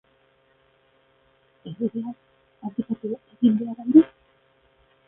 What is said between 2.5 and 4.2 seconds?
abdikatu egin behar al du?